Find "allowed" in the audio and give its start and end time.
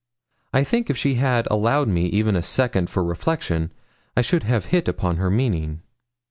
1.51-1.87